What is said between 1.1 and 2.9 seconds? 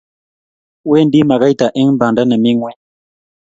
makaita eng banda nemi ngweny